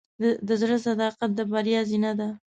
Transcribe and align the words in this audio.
د 0.47 0.49
زړۀ 0.61 0.77
صداقت 0.87 1.29
د 1.35 1.39
بریا 1.51 1.81
زینه 1.89 2.11
ده. 2.19 2.29